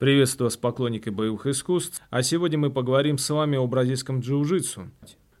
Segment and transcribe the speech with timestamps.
[0.00, 2.00] Приветствую вас, поклонники боевых искусств.
[2.08, 4.90] А сегодня мы поговорим с вами о бразильском джиу-джитсу.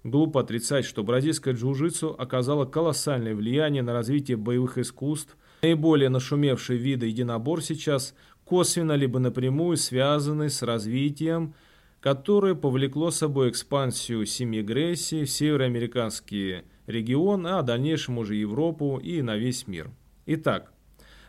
[0.04, 5.34] Глупо отрицать, что бразильское джиу-джитсу оказало колоссальное влияние на развитие боевых искусств.
[5.62, 11.54] Наиболее нашумевшие виды единобор сейчас косвенно либо напрямую связаны с развитием,
[12.02, 19.38] которое повлекло собой экспансию семигрессии в североамериканский регион, а в дальнейшем уже Европу и на
[19.38, 19.90] весь мир.
[20.26, 20.70] Итак,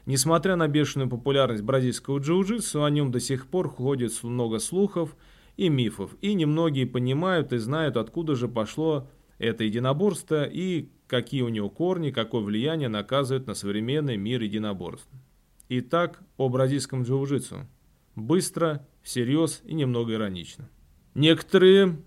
[0.05, 5.15] Несмотря на бешеную популярность бразильского джиу-джитсу, о нем до сих пор ходит много слухов
[5.57, 11.49] и мифов, и немногие понимают и знают, откуда же пошло это единоборство и какие у
[11.49, 15.09] него корни, какое влияние наказывает на современный мир единоборств.
[15.69, 17.67] Итак, о бразильском джиу-джитсу.
[18.15, 20.69] Быстро, всерьез и немного иронично.
[21.13, 22.01] Некоторые,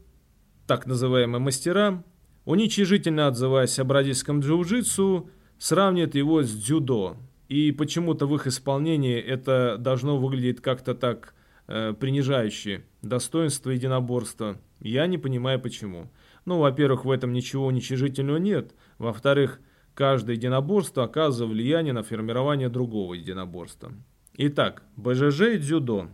[0.66, 2.02] так называемые мастера,
[2.44, 5.28] уничижительно отзываясь о бразильском джиу-джитсу,
[5.58, 7.16] сравнивают его с дзюдо–
[7.54, 11.34] и почему-то в их исполнении это должно выглядеть как-то так
[11.68, 14.58] э, принижающе достоинство единоборства.
[14.80, 16.10] Я не понимаю почему.
[16.46, 18.74] Ну, во-первых, в этом ничего уничижительного нет.
[18.98, 19.60] Во-вторых,
[19.94, 23.92] каждое единоборство оказывает влияние на формирование другого единоборства.
[24.36, 26.08] Итак, БЖЖ и дзюдо.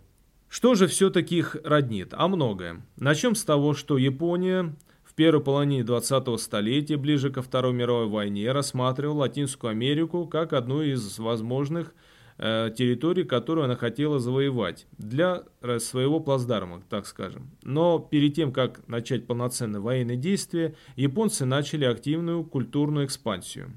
[0.51, 2.13] Что же все-таки их роднит?
[2.13, 2.83] А многое.
[2.97, 4.77] Начнем с того, что Япония
[5.21, 11.19] первой половине 20-го столетия, ближе ко Второй мировой войне, рассматривал Латинскую Америку как одну из
[11.19, 11.93] возможных
[12.39, 17.51] э, территорий, которую она хотела завоевать для э, своего плацдарма, так скажем.
[17.63, 23.73] Но перед тем, как начать полноценные военные действия, японцы начали активную культурную экспансию.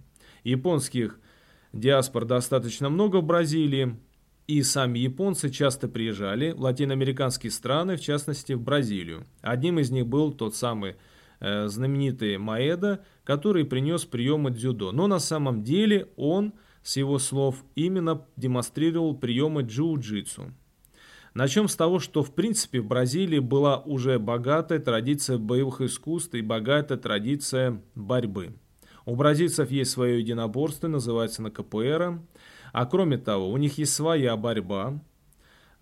[0.45, 1.19] Японских
[1.73, 3.97] диаспор достаточно много в Бразилии,
[4.47, 9.25] и сами японцы часто приезжали в латиноамериканские страны, в частности в Бразилию.
[9.41, 10.95] Одним из них был тот самый
[11.43, 14.91] знаменитый Маэда, который принес приемы дзюдо.
[14.91, 20.53] Но на самом деле он, с его слов, именно демонстрировал приемы джиу-джитсу.
[21.33, 26.41] Начнем с того, что в принципе в Бразилии была уже богатая традиция боевых искусств и
[26.41, 28.53] богатая традиция борьбы.
[29.05, 32.21] У бразильцев есть свое единоборство, называется на КПР.
[32.71, 35.01] А кроме того, у них есть своя борьба,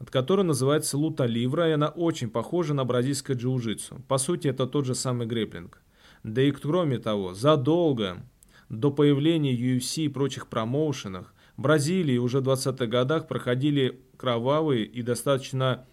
[0.09, 4.01] которая называется лута ливра, и она очень похожа на бразильское джиу-джитсу.
[4.07, 5.81] По сути, это тот же самый греплинг.
[6.23, 8.23] Да и кроме того, задолго
[8.69, 15.01] до появления UFC и прочих промоушенах, в Бразилии уже в 20-х годах проходили кровавые и
[15.01, 15.85] достаточно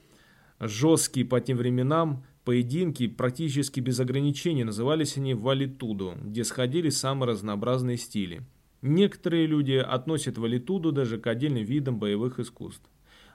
[0.60, 4.64] жесткие по тем временам поединки практически без ограничений.
[4.64, 8.42] Назывались они валитуду, где сходили самые разнообразные стили.
[8.80, 12.88] Некоторые люди относят валитуду даже к отдельным видам боевых искусств.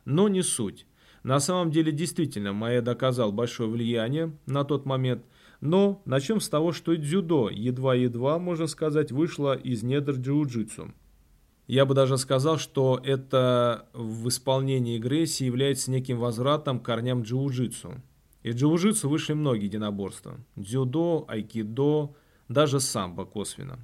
[0.06, 0.86] Но не суть.
[1.24, 5.24] На самом деле, действительно, Маэ доказал большое влияние на тот момент.
[5.62, 10.94] Но начнем с того, что дзюдо едва-едва, можно сказать, вышло из недр джиу-джитсу.
[11.68, 18.02] Я бы даже сказал, что это в исполнении Грейси является неким возвратом к корням джиу-джитсу.
[18.42, 20.38] Из джиу-джитсу вышли многие единоборства.
[20.58, 22.14] Дзюдо, айкидо,
[22.50, 23.80] даже самбо косвенно.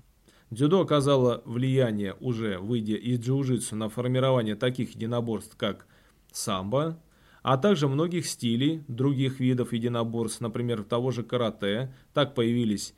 [0.51, 5.87] Дзюдо оказало влияние, уже выйдя из джиу-джитсу, на формирование таких единоборств, как
[6.31, 6.99] самбо,
[7.41, 11.93] а также многих стилей других видов единоборств, например, того же карате.
[12.13, 12.93] Так появились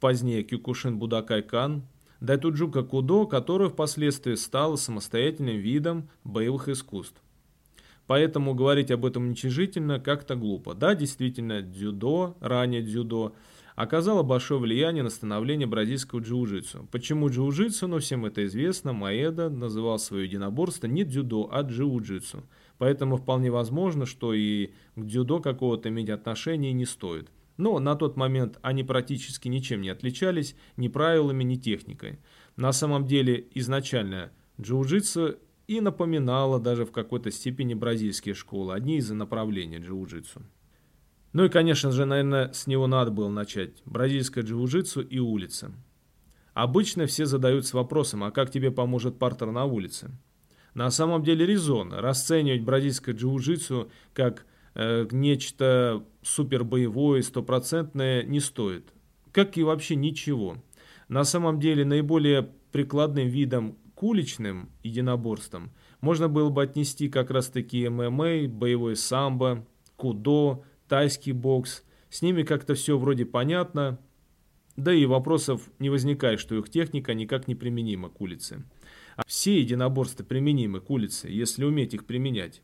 [0.00, 1.84] позднее Кёкушин Будокай Кан,
[2.20, 7.20] Дайдо Джуку Кудо, который впоследствии стал самостоятельным видом боевых искусств.
[8.06, 10.74] Поэтому говорить об этом уничижительно как-то глупо.
[10.74, 13.34] Да, действительно, дзюдо, ранее дзюдо,
[13.74, 16.86] оказало большое влияние на становление бразильского джиу-джитсу.
[16.90, 17.86] Почему джиу-джитсу?
[17.86, 18.92] Ну, всем это известно.
[18.92, 22.44] Маэда называл свое единоборство не дзюдо, а джиу-джитсу.
[22.78, 27.30] Поэтому вполне возможно, что и к дзюдо какого-то иметь отношения не стоит.
[27.56, 32.18] Но на тот момент они практически ничем не отличались, ни правилами, ни техникой.
[32.56, 39.10] На самом деле изначально джиу-джитсу и напоминало даже в какой-то степени бразильские школы, одни из
[39.10, 40.42] направлений джиу-джитсу.
[41.34, 43.82] Ну и, конечно же, наверное, с него надо было начать.
[43.84, 45.72] Бразильское джиу-джитсу и улица.
[46.54, 50.12] Обычно все задаются вопросом, а как тебе поможет партер на улице?
[50.74, 58.92] На самом деле резонно расценивать бразильское джиу-джитсу как э, нечто супербоевое, стопроцентное не стоит.
[59.32, 60.62] Как и вообще ничего.
[61.08, 67.48] На самом деле наиболее прикладным видом к уличным единоборствам можно было бы отнести как раз
[67.48, 69.66] таки ММА, боевой самбо,
[69.96, 70.62] кудо,
[70.94, 71.82] тайский бокс.
[72.08, 73.98] С ними как-то все вроде понятно,
[74.76, 78.62] да и вопросов не возникает, что их техника никак не применима к улице.
[79.16, 82.62] А все единоборства применимы к улице, если уметь их применять.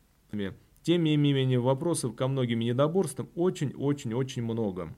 [0.81, 4.95] Тем не менее, вопросов ко многим недоборствам очень-очень-очень много.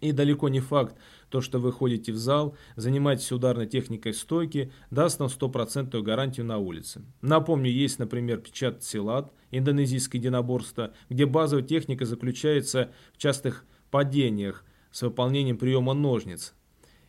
[0.00, 0.94] И далеко не факт,
[1.30, 6.58] то, что вы ходите в зал, занимаетесь ударной техникой стойки, даст нам стопроцентную гарантию на
[6.58, 7.02] улице.
[7.22, 15.02] Напомню, есть, например, печат силат, индонезийское единоборство, где базовая техника заключается в частых падениях с
[15.02, 16.54] выполнением приема ножниц.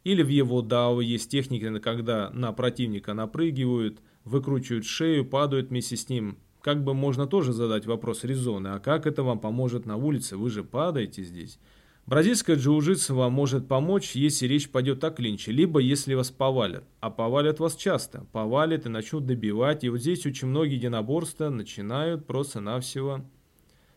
[0.03, 6.07] Или в его дао есть техника, когда на противника напрыгивают, выкручивают шею, падают вместе с
[6.07, 6.37] ним.
[6.61, 10.49] Как бы можно тоже задать вопрос резоны, а как это вам поможет на улице, вы
[10.49, 11.59] же падаете здесь.
[12.07, 16.85] Бразильская джиу-джитсу вам может помочь, если речь пойдет о клинче, либо если вас повалят.
[17.01, 18.25] А повалят вас часто.
[18.31, 19.83] Повалят и начнут добивать.
[19.83, 23.25] И вот здесь очень многие единоборства начинают просто-навсего,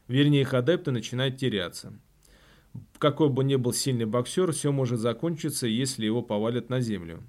[0.09, 1.93] вернее их адепты начинают теряться.
[2.99, 7.23] Какой бы ни был сильный боксер, все может закончиться, если его повалят на землю.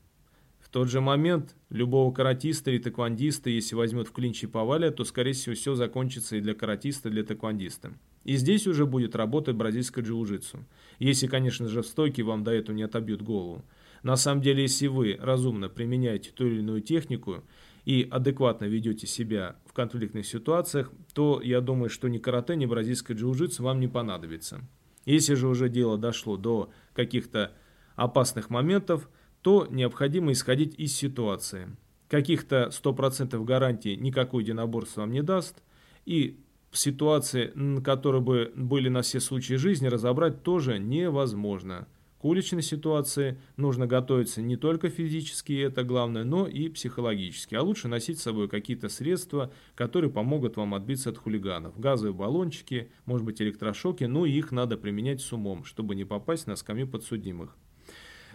[0.59, 5.03] В тот же момент любого каратиста или тэквондиста, если возьмет в клинч и повалят, то
[5.03, 7.93] скорее всего все закончится и для каратиста, и для тэквондиста.
[8.23, 10.63] И здесь уже будет работать бразильское джиу-джитсу.
[10.99, 13.65] Если, конечно же, в стойке вам до этого не отобьют голову.
[14.03, 17.43] На самом деле, если вы разумно применяете ту или иную технику
[17.85, 23.17] и адекватно ведете себя в конфликтных ситуациях, то я думаю, что ни карате, ни бразильское
[23.17, 24.61] джиу-джитсу вам не понадобится.
[25.05, 27.53] Если же уже дело дошло до каких-то
[27.95, 29.09] опасных моментов,
[29.41, 31.75] то необходимо исходить из ситуации.
[32.07, 35.63] Каких-то 100% гарантий никакой единоборство вам не даст,
[36.05, 36.39] и
[36.71, 41.87] ситуации, которые бы были на все случаи жизни, разобрать тоже невозможно.
[42.21, 47.55] К уличной ситуации нужно готовиться не только физически, это главное, но и психологически.
[47.55, 51.79] А лучше носить с собой какие-то средства, которые помогут вам отбиться от хулиганов.
[51.79, 56.55] Газовые баллончики, может быть электрошоки, но их надо применять с умом, чтобы не попасть на
[56.55, 57.57] скамью подсудимых.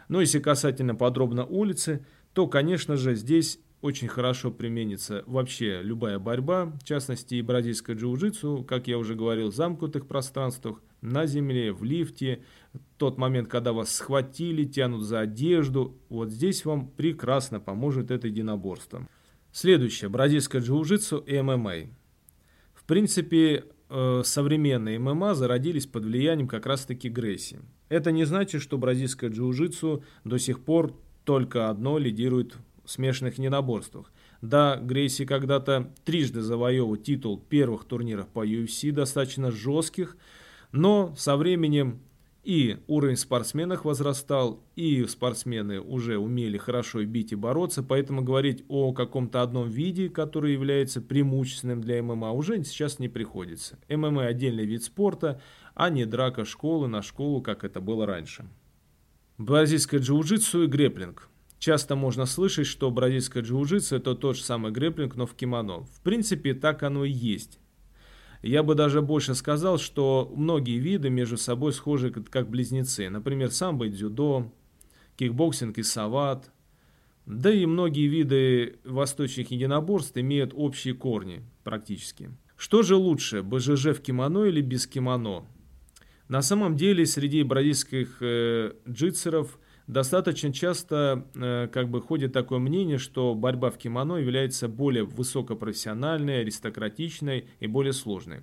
[0.08, 6.66] Но если касательно подробно улицы, то, конечно же, здесь очень хорошо применится вообще любая борьба,
[6.66, 11.84] в частности и бразильское джиу-джитсу, как я уже говорил, в замкнутых пространствах, на земле, в
[11.84, 12.42] лифте,
[12.96, 19.06] тот момент, когда вас схватили, тянут за одежду, вот здесь вам прекрасно поможет это единоборство.
[19.52, 21.90] Следующее, бразильское джиу-джитсу и ММА.
[22.74, 27.60] В принципе, э, современные ММА зародились под влиянием как раз-таки Грейси.
[27.88, 30.94] Это не значит, что бразильское джиу-джитсу до сих пор
[31.24, 34.12] только одно лидирует смешанных единоборствах.
[34.42, 40.16] Да, Грейси когда-то трижды завоевал титул первых турниров по UFC, достаточно жестких,
[40.72, 42.00] но со временем
[42.46, 48.92] и уровень спортсменов возрастал, и спортсмены уже умели хорошо бить и бороться, поэтому говорить о
[48.92, 53.78] каком-то одном виде, который является преимущественным для ММА, уже сейчас не приходится.
[53.88, 55.40] ММА отдельный вид спорта,
[55.74, 58.46] а не драка школы на школу, как это было раньше.
[59.38, 65.16] Бразильское джиу-джитсу и греплинг– Часто можно слышать, что бразильское джиу-джитсу это тот же самый грэплинг,
[65.16, 65.84] но в кимоно.
[65.84, 67.58] В принципе, так оно и есть.
[68.42, 73.08] Я бы даже больше сказал, что многие виды между собой схожи как близнецы.
[73.08, 74.52] Например, самбо и дзюдо,
[75.16, 76.52] кикбоксинг и сават.
[77.24, 82.30] Да и многие виды восточных единоборств имеют общие корни практически.
[82.56, 85.44] Что же лучше, БЖЖ в кимоно или без кимоно?
[86.28, 92.98] На самом деле среди бразильских э, джитсеров– Достаточно часто э, как бы ходит такое мнение,
[92.98, 98.42] что борьба в кимоно является более высокопрофессиональной, аристократичной и более сложной.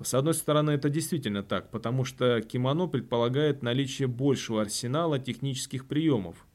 [0.00, 6.46] С одной стороны, это действительно так, потому что кимоно предполагает наличие большего арсенала технических приемов.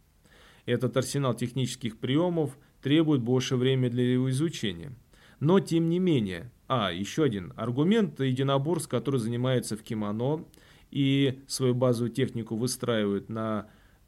[0.65, 4.93] Этот арсенал технических приемов требует больше времени для его изучения.
[5.39, 10.45] Но тем не менее, а, еще один аргумент, единоборств, который занимается в кимоно
[10.91, 13.67] и свою базовую технику выстраивает на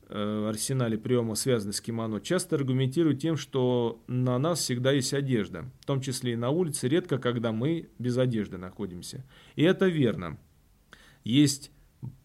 [0.10, 5.86] арсенале приема, связанных с кимоно, часто аргументируют тем, что на нас всегда есть одежда, в
[5.86, 9.25] том числе и на улице, редко когда мы без одежды находимся.
[9.55, 10.38] И это верно.
[11.24, 11.72] Есть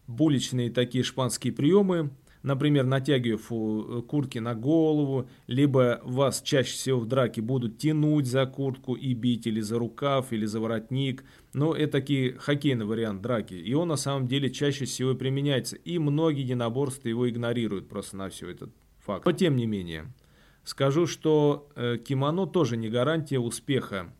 [0.07, 2.09] буличные такие шпанские приемы,
[2.43, 8.45] например, натягивая э, куртки на голову, либо вас чаще всего в драке будут тянуть за
[8.45, 11.23] куртку и бить, или за рукав, или за воротник.
[11.53, 15.99] Но это такие хоккейный вариант драки, и он на самом деле чаще всего применяется, и
[15.99, 19.25] многие единоборства его игнорируют просто на все этот факт.
[19.25, 20.13] Но тем не менее,
[20.63, 24.13] скажу, что э, кимоно тоже не гарантия успеха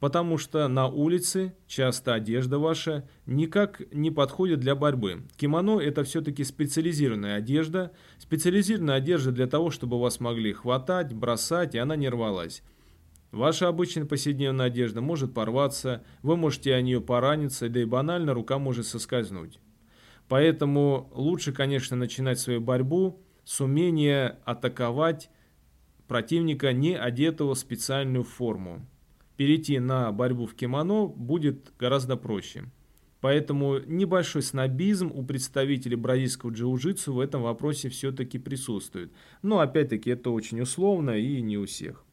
[0.00, 5.22] потому что на улице часто одежда ваша никак не подходит для борьбы.
[5.36, 11.78] Кимоно это все-таки специализированная одежда, специализированная одежда для того, чтобы вас могли хватать, бросать, и
[11.78, 12.62] она не рвалась.
[13.30, 18.58] Ваша обычная повседневная одежда может порваться, вы можете о нее пораниться, да и банально рука
[18.58, 19.60] может соскользнуть.
[20.28, 25.30] Поэтому лучше, конечно, начинать свою борьбу с умения атаковать
[26.08, 28.86] противника, не одетого в специальную форму
[29.40, 32.64] перейти на борьбу в кимоно будет гораздо проще.
[33.22, 39.10] Поэтому небольшой снобизм у представителей бразильского джиу-джитсу в этом вопросе все-таки присутствует.
[39.40, 42.04] Но опять-таки это очень условно и не у всех.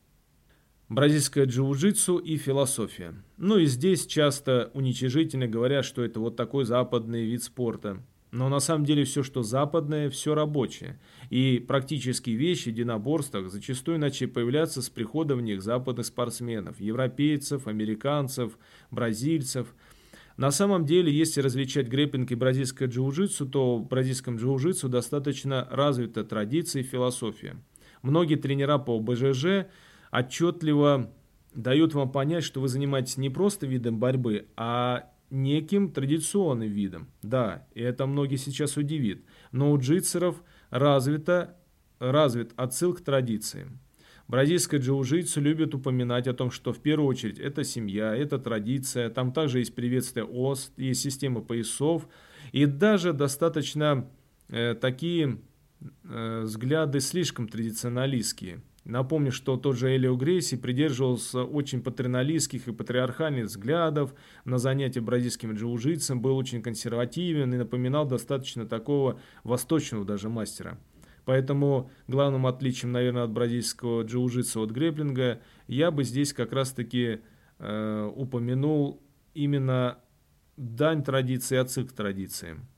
[0.88, 3.14] Бразильское джиу-джитсу и философия.
[3.36, 8.02] Ну и здесь часто уничижительно говорят, что это вот такой западный вид спорта.
[8.38, 11.00] Но на самом деле все, что западное, все рабочее.
[11.32, 17.66] И практические вещи в единоборствах зачастую начали появляться с приходом в них западных спортсменов, европейцев,
[17.66, 18.60] американцев,
[18.92, 19.74] бразильцев.
[20.38, 26.24] На самом деле, если различать грэппинг и бразильское джиу-джитсу, то в бразильском джиу-джитсу достаточно развита
[26.24, 27.58] традиция и философия.
[28.04, 29.66] Многие тренера по БЖЖ
[30.12, 31.12] отчетливо
[31.56, 37.08] дают вам понять, что вы занимаетесь не просто видом борьбы, а неким традиционным видом.
[37.22, 39.26] Да, и это многие сейчас удивит.
[39.52, 41.58] Но у джитсеров развита,
[42.00, 43.80] развит отсыл к традициям.
[44.28, 49.32] Бразильское джиу-джитсу любит упоминать о том, что в первую очередь это семья, это традиция, там
[49.32, 52.08] также есть приветствие ОС, есть система поясов,
[52.52, 54.10] и даже достаточно
[54.50, 55.40] э, такие
[56.04, 58.62] э, взгляды слишком традиционалистские.
[58.88, 64.16] Напомню, что тот же Элио Грейси придерживался очень патерналистских и патриархальных взглядов
[64.46, 70.80] на занятия бразильским джиу-джитсом, был очень консервативен и напоминал достаточно такого восточного даже мастера.
[71.26, 77.20] Поэтому главным отличием, наверное, от бразильского джиу-джитса от греплинга я бы здесь как раз-таки
[77.60, 79.04] э, упомянул
[79.34, 79.98] именно
[80.56, 82.70] дань традиции, отсыл к традициям.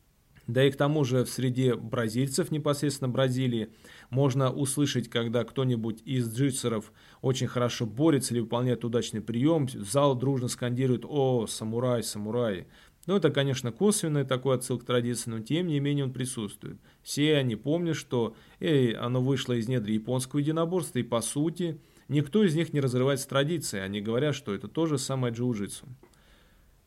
[0.50, 3.70] Да и к тому же в среде бразильцев, непосредственно Бразилии,
[4.10, 6.91] можно услышать, когда кто-нибудь из джитсеров
[7.22, 12.65] очень хорошо борется или выполняет удачный прием, зал дружно скандирует «О, самурай, самурай!».
[13.06, 16.79] Ну, это, конечно, косвенный такой отсыл к традиции, но тем не менее он присутствует.
[17.03, 22.44] Все они помнят, что эй, оно вышло из недр японского единоборства, и по сути никто
[22.44, 23.86] из них не разрывается традицией.
[23.86, 25.86] Они говорят, что это тоже самое джиу-джитсу.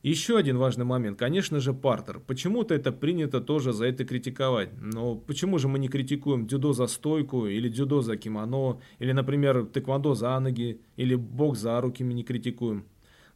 [0.02, 2.18] Еще один важный момент, конечно же, партер.
[2.18, 4.70] Почему-то это принято тоже за это критиковать.
[4.80, 9.64] Но почему же мы не критикуем дзюдо за стойку, или дзюдо за кимоно, или, например,
[9.64, 12.84] тэквондо за ноги, или бокс за руки мы не критикуем?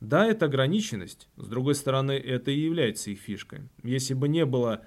[0.00, 1.28] Да, это ограниченность.
[1.37, 3.61] С другой стороны, это и является их фишкой.
[3.85, 4.82] Если бы не было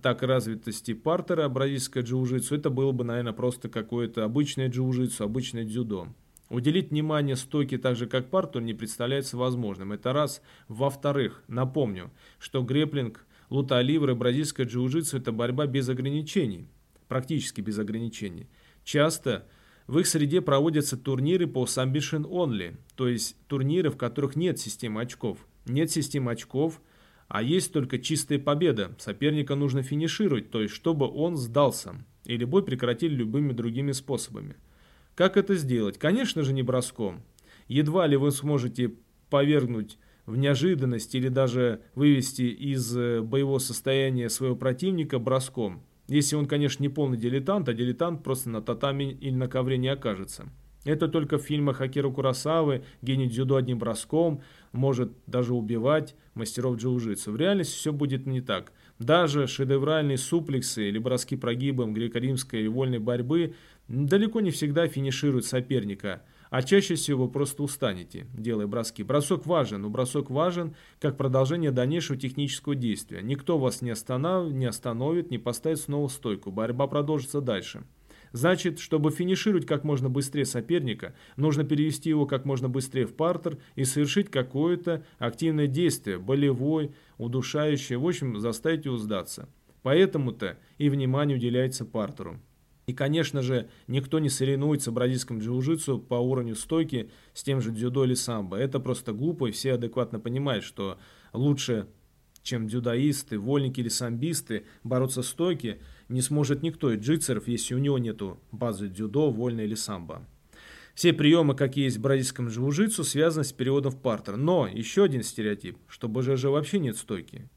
[0.00, 6.08] так развитости партера бразильское джиу-джитсу, это было бы, наверное, просто какое-то обычное джиу-джитсу, обычное дзюдо.
[6.48, 9.92] Уделить внимание стойке так же, как парту, не представляется возможным.
[9.92, 10.42] Это раз.
[10.68, 16.68] Во-вторых, напомню, что греплинг, лута ливры, бразильское джиу-джитсу– это борьба без ограничений.
[17.08, 18.48] Практически без ограничений.
[18.84, 19.46] Часто
[19.88, 25.00] в их среде проводятся турниры по submission only, то есть турниры, в которых нет системы
[25.02, 25.38] очков.
[25.64, 26.80] Нет системы очков,
[27.26, 28.94] а есть только чистая победа.
[28.98, 34.56] Соперника нужно финишировать, то есть чтобы он сдался, или бой прекратили любыми другими способами.
[35.16, 35.98] Как это сделать?
[35.98, 37.22] Конечно же не броском.
[37.68, 38.92] Едва ли вы сможете
[39.30, 45.82] повергнуть в неожиданность или даже вывести из э, боевого состояния своего противника броском.
[46.06, 49.88] Если он, конечно, не полный дилетант, а дилетант просто на татами или на ковре не
[49.88, 50.52] окажется.
[50.86, 57.32] Это только в фильмах Акиру Курасавы гений дзюдо одним броском может даже убивать мастеров джиу-джитсу.
[57.32, 58.72] В реальности все будет не так.
[59.00, 63.54] Даже шедевральные суплексы или броски прогибом греко-римской вольной борьбы
[63.88, 69.02] далеко не всегда финишируют соперника, а чаще всего просто устанете, делая броски.
[69.02, 73.20] Бросок важен, но бросок важен как продолжение дальнейшего технического действия.
[73.22, 74.52] Никто вас не, останов...
[74.52, 76.50] не остановит, не поставит снова стойку.
[76.50, 77.84] Борьба продолжится дальше.
[78.32, 83.58] Значит, чтобы финишировать как можно быстрее соперника, нужно перевести его как можно быстрее в партер
[83.76, 89.48] и совершить какое-то активное действие, болевой, удушающее, в общем, заставить его сдаться.
[89.82, 92.40] Поэтому-то и внимание уделяется партеру.
[92.86, 97.72] И, конечно же, никто не соревнуется в бразильском джиу-джитсу по уровню стойки с тем же
[97.72, 98.56] дзюдо или самбо.
[98.56, 100.96] Это просто глупо, и все адекватно понимают, что
[101.32, 101.88] лучше,
[102.44, 107.98] чем дзюдоисты, вольники или самбисты, бороться стойки не сможет никто из джитсеров, если у него
[107.98, 110.24] нету базы дзюдо, вольной или самбо.
[110.94, 114.36] Все приемы, какие есть в бразильском джиу-джитсу, связаны с переводом в партер.
[114.36, 117.50] Но еще один стереотип, что БЖЖ вообще нет стойки.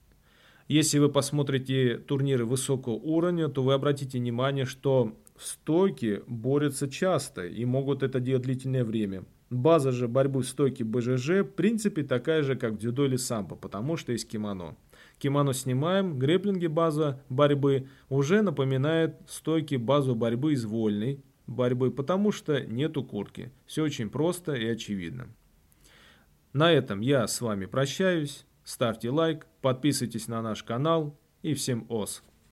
[0.70, 7.48] Если вы посмотрите турниры высокого уровня, то вы обратите внимание, что в стойке борются часто
[7.48, 9.26] и могут это делать длительное время.
[9.50, 13.56] База же борьбы в стойке БЖЖ в принципе такая же, как в дзюдо или самбо,
[13.56, 14.78] потому что есть кимоно.
[15.18, 22.62] Кимоно снимаем, греплинги база борьбы уже напоминает стойки базу борьбы из вольной борьбы, потому что
[22.62, 23.52] нету куртки.
[23.66, 25.30] Все очень просто и очевидно.
[26.54, 28.46] На этом я с вами прощаюсь.
[28.70, 32.22] Ставьте лайк, подписывайтесь на наш канал и всем ос.